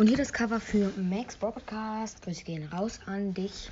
Und 0.00 0.06
hier 0.06 0.16
das 0.16 0.32
Cover 0.32 0.60
für 0.60 0.90
Max 0.96 1.36
Broadcast. 1.36 2.22
Grüße 2.22 2.42
gehen 2.44 2.66
raus 2.72 3.00
an 3.04 3.34
dich. 3.34 3.70